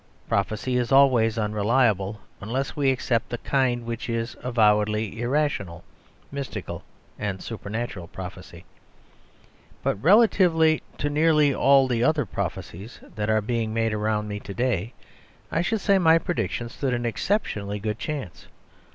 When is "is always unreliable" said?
0.77-2.21